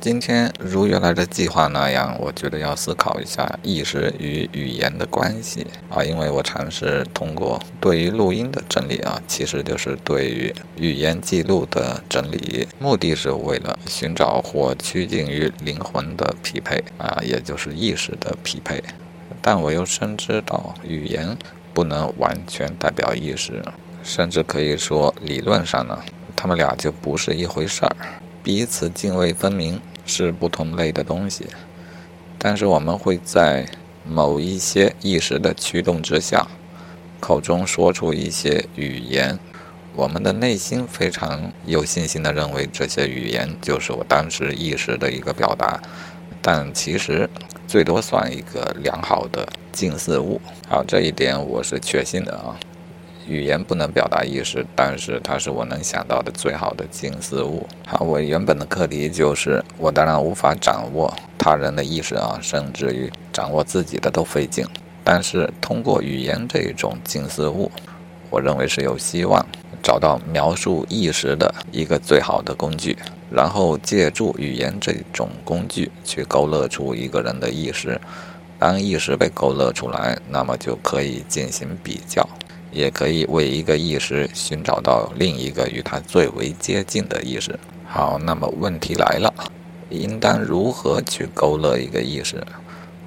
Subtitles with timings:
[0.00, 18.80] 今天如原来的计划那样，我觉得要思考一下意识与语言的关系啊，因为我尝试通过对于录音的整理啊，其实就是对于语言记录的整理，目的是为了寻找或趋近于灵魂的匹配啊，也就是意识的匹配。
[19.42, 21.36] 但我又深知到语言
[21.74, 23.60] 不能完全代表意识，
[24.04, 25.98] 甚至可以说理论上呢，
[26.36, 27.96] 他们俩就不是一回事儿。
[28.48, 31.44] 彼此泾渭分明，是不同类的东西。
[32.38, 33.68] 但是我们会在
[34.06, 36.48] 某一些意识的驱动之下，
[37.20, 39.38] 口中说出一些语言。
[39.94, 45.78] 我们的内心非常有信心地认为这些语言就是我当时意识的一个表达，
[46.40, 47.28] 但其实
[47.66, 50.40] 最多算一个良好的近似物。
[50.66, 52.58] 好，这一点我是确信的啊。
[53.28, 57.66] 语言不能表达意识，但是它是我能想到的最好的近似物。
[57.86, 64.66] 好，我原本的课题就是，我当然无法掌握他人的意识啊，甚至于掌握自己的都费劲。
[65.04, 67.70] 但是通过语言这一种近似物，
[68.30, 69.44] 我认为是有希望
[69.82, 72.96] 找到描述意识的一个最好的工具，
[73.30, 78.00] 然后借助语言这种工具去勾勒出一个人的意识。
[78.58, 82.28] 当意识被勾勒出来，那么就可以进行比较。
[82.78, 87.58] 也可以为一个意识寻找到另一个与它最为接近的意识。
[87.84, 89.34] 好，那么问题来了，
[89.90, 92.40] 应当如何去勾勒一个意识？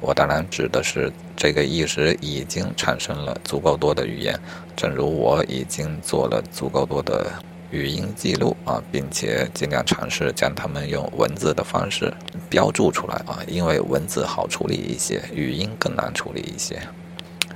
[0.00, 4.40] 我当然指的是这个意识已经产生了足够多的语言，
[4.74, 7.30] 正如我已经做了足够多的
[7.70, 12.10] 语音记录啊，并且尽量尝试将它们用文字的方式
[12.48, 16.80] 标注出来啊，因为文字好处理一些，语音更难处理一些。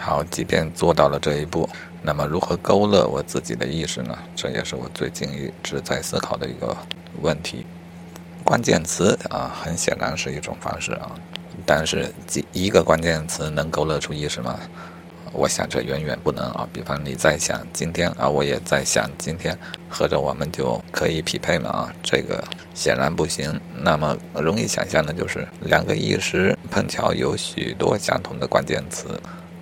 [0.00, 1.68] 好，即便做到了这一步。
[2.02, 4.16] 那么如何勾勒我自己的意识呢？
[4.36, 6.76] 这也是我最近一直在思考的一个
[7.20, 7.66] 问题。
[8.44, 11.10] 关键词啊，很显然是一种方式啊，
[11.66, 14.58] 但是几一个关键词能勾勒出意识吗？
[15.32, 16.66] 我想这远远不能啊。
[16.72, 21.68] 比方你在想今天啊，我也在想今天，合着我们就可以匹配吗？
[21.68, 22.42] 啊，这个
[22.74, 23.60] 显然不行。
[23.76, 29.20] 那么容易想象的就是两个意识碰巧有许多相同的关键词。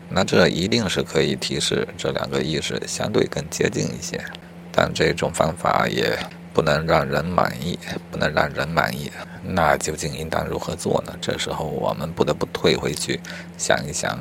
[0.08, 4.24] 那这一定是可以提示这两个意识相对更接近一些，
[4.72, 6.16] 但这种方法也
[6.54, 7.78] 不能让人满意，
[8.10, 9.10] 不能让人满意。
[9.42, 11.12] 那究竟应当如何做呢？
[11.20, 13.20] 这时候我们不得不退回去
[13.58, 14.18] 想一想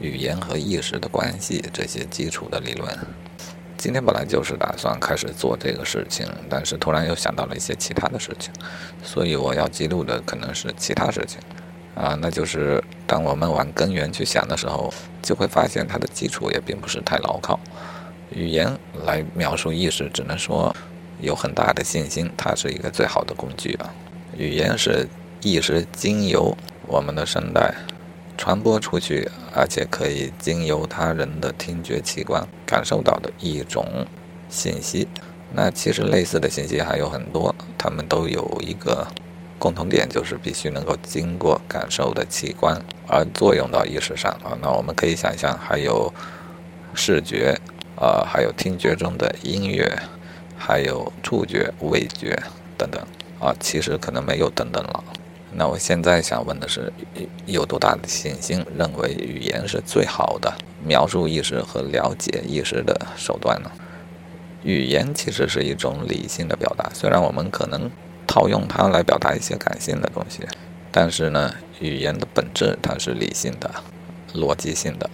[0.00, 2.98] 语言和意识的关系这些基础的理论。
[3.76, 8.50] 今天本来就是打算开始做这个事情，但是突然又想到了一些其他的事情，
[9.02, 11.38] 所以我要记录的可能是其他事情。
[11.94, 17.58] 啊，那就是当我们往根源去想的时候，就会发现它的基础也并不是太牢靠。
[18.30, 20.74] 语言来描述意识，只能说
[21.20, 23.94] 有很大的信心，它是一个最好的工具啊。
[24.36, 25.08] 语言是
[25.40, 26.56] 意识经由
[26.86, 27.72] 我们的声带
[28.36, 33.86] 传播出去，而且可以经由他人的听觉器官感受到的一种
[34.48, 35.06] 信息。
[35.54, 39.06] 那其实类似的信息还有很多，它们都有一个。
[39.58, 44.56] 共同点就是必须能够经过感受的器官而作用到意识上啊。
[44.60, 46.12] 那我们可以想象，还有
[46.94, 47.58] 视觉，
[47.96, 49.98] 呃，还有听觉中的音乐，
[50.58, 52.38] 还有触觉、味觉
[52.76, 53.02] 等等
[53.40, 53.54] 啊。
[53.58, 55.04] 其实可能没有等等了。
[55.52, 56.92] 那我现在想问的是，
[57.46, 60.52] 有多大的信心认为语言是最好的
[60.84, 63.70] 描述意识和了解意识的手段呢？
[64.64, 67.90] 语言其实是一种理性的表达，虽然我们可能。
[68.36, 70.46] 套用它来表达一些感性的东西，
[70.92, 73.70] 但是呢，语言的本质它是理性的、
[74.34, 75.08] 逻辑性的、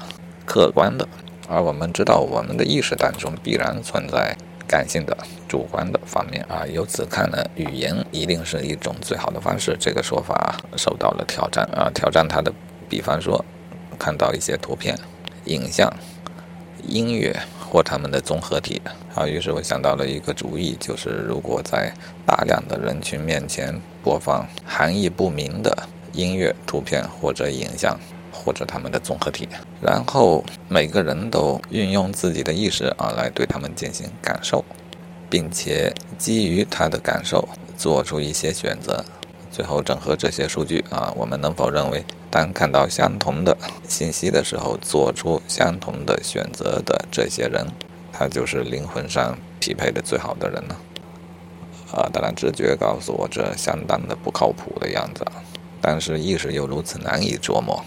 [0.44, 1.06] 客观的，
[1.48, 5.16] 而我们知道我们的意识当中必然存在感性的、
[5.48, 6.66] 主观的方面啊。
[6.66, 9.76] 由此看呢，语言一定是一种最好的方式。
[9.78, 12.52] 这个说法受到了挑战啊，挑战它的，
[12.88, 13.44] 比方说
[14.00, 14.98] 看到一些图片、
[15.44, 15.88] 影像、
[16.82, 17.40] 音乐。
[17.72, 18.82] 或他们的综合体，
[19.14, 21.90] 啊，于是我想到了一个主意，就是如果在
[22.26, 27.98] 大量的人群面前播放含义不明的音乐、图片或者影像，
[28.30, 29.48] 或者他们的综合体，
[29.80, 34.62] 然后每个人都运用自己的意识啊来对他们进行感受，
[35.30, 37.48] 并且基于他的感受
[37.78, 39.02] 做出一些选择。
[39.52, 43.56] 最后整合这些数据啊，我们能否认为，当看到相同的
[43.86, 47.66] 信息的时候，做出相同的选择的这些人，
[48.10, 50.74] 他就是灵魂上匹配的最好的人呢？
[51.92, 55.22] 啊，当然直觉告诉我这相当的不靠谱的样子，
[55.82, 57.84] 但是意识又如此难以琢磨，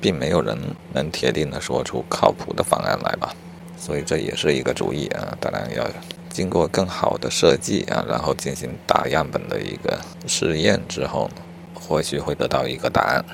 [0.00, 0.56] 并没有人
[0.94, 3.34] 能铁定的说出靠谱的方案来吧？
[3.76, 5.84] 所以这也是一个主意啊，当然要
[6.32, 11.30] 经过更好的设计啊，然后进行大样本的一个试验之后，
[11.74, 13.24] 或许会得到一个答案。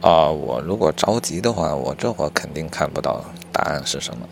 [0.00, 4.28] 啊，我如果着急的话，我这会儿肯定看不到答案是什么。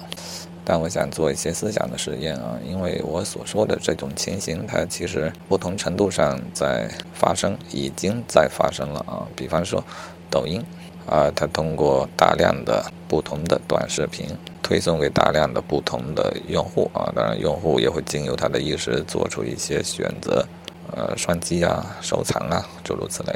[0.65, 9.27] 但我想做一些思想的实验啊，因为我所说的这种情形，它其实不同程度上在发生，已经在发生了啊。
[9.35, 9.83] 比方说，
[10.31, 10.65] 抖音
[11.07, 14.27] 啊，它通过大量的不同的短视频
[14.63, 20.47] 推送给大量的不同的用户啊，当然用户也会经由他的意识做出一些选择，
[20.95, 23.33] 呃，双击啊、收藏啊，诸如此类。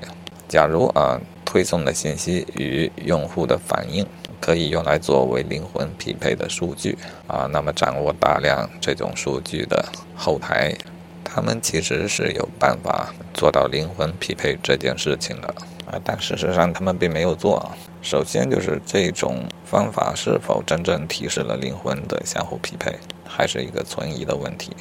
[0.48, 4.06] 假如啊，推送的信息与用户的反应。
[4.38, 6.96] 可以用来作为灵魂匹配的数据
[7.26, 9.84] 啊，那么掌握大量这种数据的
[10.14, 10.72] 后台，
[11.24, 15.52] 他们其实是有办法做到灵魂匹配这件事情的
[15.86, 17.70] 啊，但事实上他们并没有做。
[18.02, 22.94] 首先就是这种方法是否真正提示了灵魂的相互匹配，
[23.24, 24.76] 还是一个存疑的问题。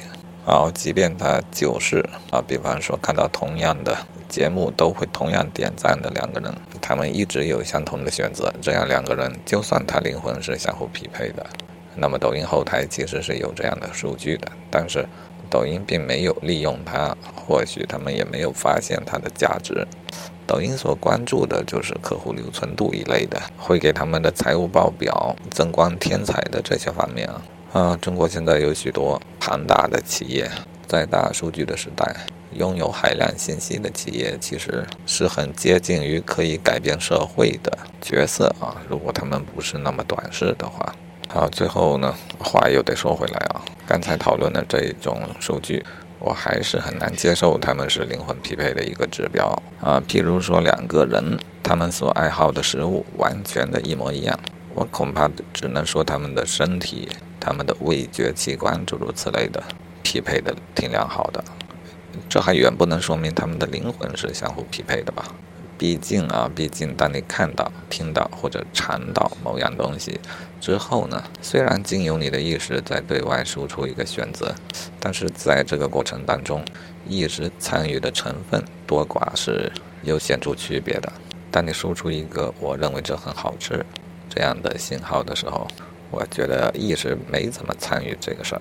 [0.46, 1.98] 然后，即便他就是
[2.30, 3.96] 啊，比方说看到同样的。
[4.28, 8.52] 节目都会同样点赞的两个人，他们一直有相同的选择。
[8.60, 11.46] 这样两个人，就算他灵魂是相互匹配的，
[11.94, 14.50] 那么抖音后台其实是有这样的数据的。
[14.68, 15.06] 但是
[15.48, 19.86] 抖音并没有利用它，或许他们也没有发现它的价值。
[20.46, 27.42] 抖音所关注的就是客户留存度一类的，会给他们的财务报表增光添彩的这些方面啊。
[27.72, 30.50] 啊，中国现在有许多庞大的企业，
[30.86, 32.14] 在大数据的时代。
[32.52, 38.80] 拥有海量信息的企业，其实是很接近于可以改变社会的角色啊。
[38.88, 40.94] 如果他们不是那么短视的话，
[41.28, 43.60] 好，最后呢，话又得说回来啊。
[43.86, 45.84] 刚才讨论的这一种数据，
[46.18, 49.46] 我还是很难接受他们是灵魂匹配的一个指标
[49.80, 50.02] 啊。
[50.08, 54.38] 譬如说两个人，他们所爱好的食物完全的一模一样，
[54.74, 57.08] 我恐怕只能说他们的身体、
[57.38, 59.62] 他们的味觉器官诸如此类的
[60.02, 61.44] 匹配的挺良好的。
[62.28, 65.24] 这还远不能说明他们的灵魂是相互匹配的吧？
[65.78, 70.18] 毕竟啊，毕竟当你看到、听到或者尝到某样东西
[70.60, 74.54] 之后呢，虽然经由你的意识在对外输出一个选择，
[74.98, 76.64] 但是在这个过程当中，
[77.06, 79.70] 意识参与的成分多寡是
[80.02, 81.12] 有显著区别的。
[81.50, 83.84] 当你输出一个“我认为这很好吃”
[84.28, 85.66] 这样的信号的时候，
[86.10, 88.60] 我觉得意识没怎么参与这个事儿。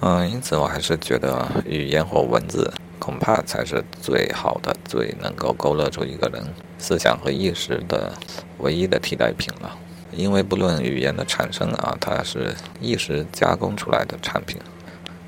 [0.00, 2.70] 嗯，因此我还是觉得语言或文字。
[2.98, 6.42] 恐怕才是最好的、最能够勾勒出一个人
[6.78, 8.12] 思想和意识的
[8.58, 9.76] 唯一的替代品了。
[10.12, 14.58] 因为不论语言的产生啊，它是意识加工出来的产品，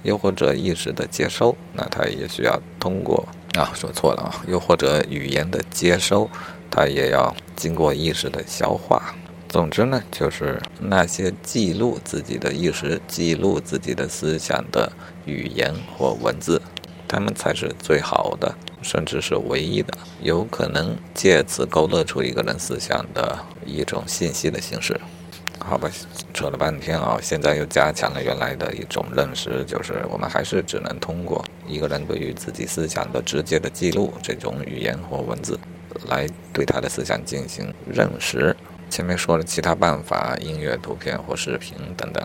[0.03, 6.31] 又或者意识的接收，那它也需要通过啊，说错了啊，又或者语言的接收，
[6.71, 9.15] 它也要经过意识的消化。
[9.49, 14.91] 总之呢，就是那些记录自己的意识、记录自己的思想的
[15.25, 16.61] 语言或文字。
[17.09, 25.01] 他们才是最好的，甚至是唯一的，有可能借此勾勒出一个人思想的一种信息的形式。
[25.59, 25.91] 好吧，
[26.33, 35.59] 扯了半天啊，现在又加强了原来的一种认识，就是我们还是只能通过一个人对于自己思想的直接的记录，这种语言或文字，
[36.09, 38.57] 来对他的思想进行认识。
[38.89, 42.25] 前面说了其他办法，音乐、图片或视频等等，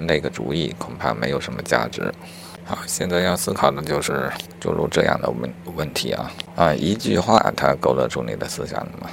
[0.00, 2.12] 那个主意恐怕没有什么价值。
[2.64, 4.30] 好，现在要思考的就是
[4.60, 9.10] 诸如这样的问问题啊啊，一句话它勾勒出你的思想了吗？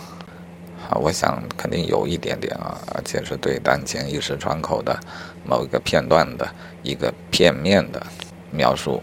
[0.87, 4.97] 好，我想肯定有一点点啊，而且是对当前意识窗口的
[5.43, 6.47] 某一个片段的
[6.83, 8.01] 一个片面的
[8.51, 9.01] 描述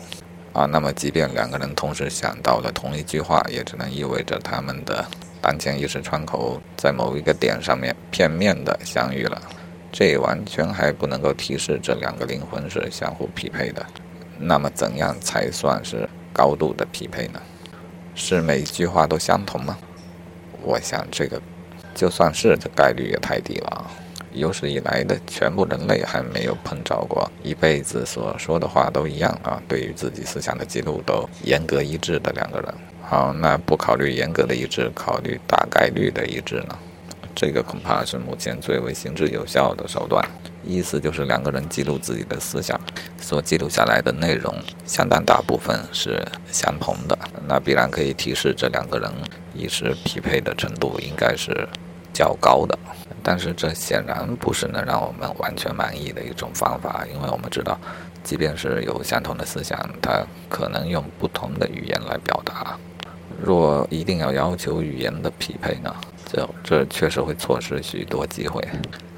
[0.52, 0.64] 啊。
[0.64, 5.04] 那么，即便两个人同时想到了同一句话，也只能意味着他们的
[5.40, 9.42] 当前意识窗口在某一个点上面片面的相遇了。
[9.92, 13.84] 这完全还不能够提示这两个灵魂是相互匹配的。
[14.38, 17.40] 那么，怎样才算是高度的匹配呢？
[18.14, 19.76] 是每一句话都相同吗？
[20.62, 21.40] 我想，这个
[21.94, 23.90] 就算是，这概率也太低了啊！
[24.32, 32.74] 有史以来的全部人类还没有碰着过一辈子所说的话都一样啊，对于自己思想的记录都严格一致的两个人。
[33.02, 36.76] 好，那不考虑严格的一致，考虑大概率的一致呢？
[37.34, 40.26] 这个恐怕是目前最为行之有效的手段。
[40.64, 42.78] 意思就是两个人记录自己的思想，
[43.26, 44.54] 所记录下来的内容
[44.84, 47.18] 相当大部分是相同的，
[47.48, 49.10] 那必然可以提示这两个人
[49.52, 51.68] 意识匹配的程度应该是
[52.12, 52.78] 较高的。
[53.24, 57.76] 但是这显然不是能让我们完全满意的一种方法，因为我们知道，
[58.22, 62.78] 即便是有相同的思想，它可能用不同的语言来表达。
[63.42, 65.92] 若一定要要求语言的匹配呢？
[66.26, 68.60] 这这确实会错失许多机会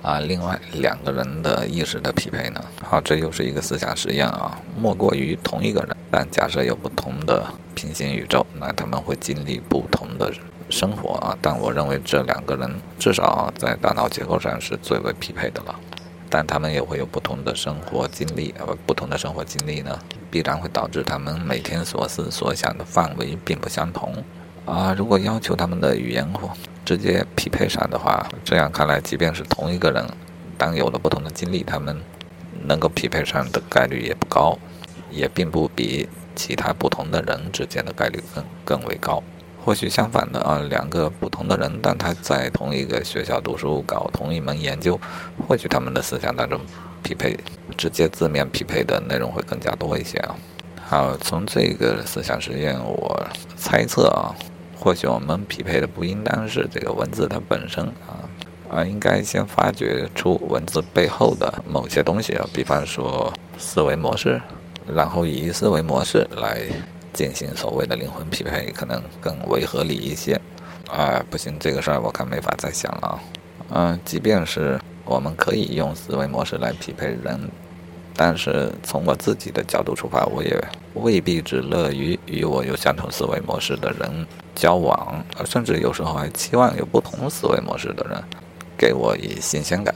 [0.02, 0.20] 啊。
[0.20, 4.56] 另外两个人的意识的匹配呢，好，这又是一个思想实验啊。
[4.76, 10.32] 莫过于同一个人，但假设有不同的平行宇宙，那他们会经历不同的
[10.68, 11.36] 生活啊。
[11.40, 15.74] 但我认为这两个人至少在大脑结构上是最为匹配的了。
[16.30, 19.98] 但他们也会有不同的生活经历，而不同的生活经历呢，
[20.30, 24.14] 必然会导致他们每天所思所想的范围并不相同。
[24.66, 26.50] 啊，如果要求他们的语言或
[26.88, 30.02] 直接匹配上的话，这样看来，即便是同一个人，
[30.56, 31.94] 当有了不同的经历，他们
[32.64, 34.58] 能够匹配上的概率也不高，
[35.10, 39.22] 也并不比其他不同的人之间的概率更更为高。
[39.62, 44.98] 或许相反的啊，两个不同的人，但他在同一个学校读书，搞同一门研究，
[45.46, 46.58] 或许他们的思想当中
[47.02, 47.38] 匹配，
[47.76, 50.34] 直接字面匹配的内容会更加多一些啊。
[50.88, 53.28] 好，从这个思想实验，我
[53.58, 54.32] 猜测啊，
[54.78, 58.22] 或许我们匹配的不应当是这个文字它本身啊，
[58.70, 64.40] 而应该先发掘出文字背后的某些东西啊，比方说思维模式，
[64.86, 66.62] 然后以思维模式来。
[67.14, 70.40] 进行所谓的灵魂匹配，可能更为合理一些。
[70.88, 73.20] 啊，不行，这个事儿我看没法再想了。
[73.70, 77.40] 嗯，即便是我们可以用思维模式来匹配人，
[78.14, 80.62] 但是从我自己的角度出发，我也
[80.94, 84.26] 未必只乐于与我有相同思维模式的人
[84.58, 88.20] 交往，甚至有时候还期望有不同思维模式的人
[88.76, 89.94] 给我以新鲜感。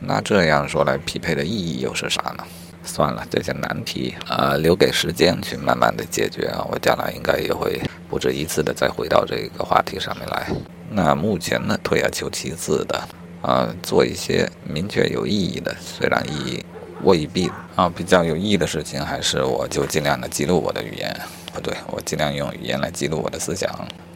[0.00, 2.42] 那这样说来，匹配的意义又是啥呢？
[2.82, 6.64] 算了，这些难题啊，留给时间去慢慢的解决啊。
[6.70, 10.46] 我将来应该也会不止一次的再回到这个话题上面来。
[10.90, 13.06] 那目前呢，退而求其次的
[13.42, 16.64] 啊，做一些明确有意义的，虽然意义
[17.04, 17.50] 未必。
[17.76, 21.16] 啊比较有意义的事情，还是我就尽量的记录我的语言，
[21.54, 23.70] 不对，我尽量用语言来记录我的思想，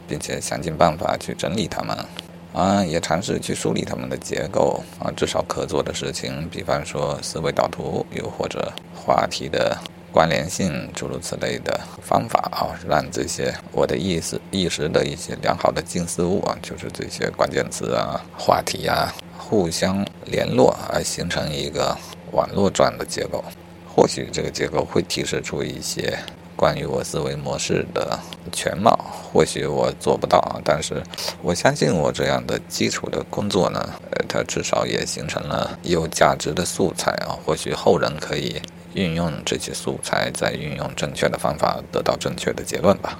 [0.07, 1.97] 并且想尽办法去整理它们。
[2.53, 4.83] 啊，也尝试去梳理它们的结构。
[4.99, 9.77] 啊，至少可做的事情，比方说思维导图，又或者话题的
[10.11, 12.39] 关联性，诸如此类的方法。
[12.51, 21.97] 啊，让这些我的意识、意识的一些良好的近似物啊，就是这些关键词啊、话题啊，互相联络而形成一个
[22.33, 23.43] 网络状的结构。
[23.87, 26.19] 或许这个结构会提示出一些。
[26.55, 28.17] 关于我思维模式的
[28.51, 28.97] 全貌，
[29.33, 31.01] 或许我做不到，但是
[31.41, 37.35] 我相信我这样的基础的工作呢，呃，它至少也形成了有价值的素材啊。
[37.43, 38.61] 或许后人可以
[38.93, 43.19] 运用这些素材，再运用正确的方法，得到正确的结论吧。